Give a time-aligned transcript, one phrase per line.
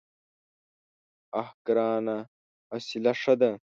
[1.39, 2.17] _اه ګرانه!
[2.69, 3.51] حوصله ښه ده.